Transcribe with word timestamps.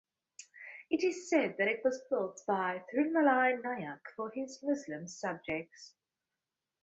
It 0.89 1.03
is 1.03 1.29
said 1.29 1.57
that 1.59 1.67
it 1.67 1.81
was 1.83 2.01
built 2.09 2.41
by 2.47 2.83
Thirumalai 2.91 3.61
Nayak 3.61 3.99
for 4.15 4.31
his 4.33 4.59
Muslim 4.63 5.07
subjects. 5.07 5.93